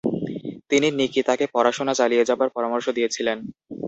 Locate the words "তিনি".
0.69-0.87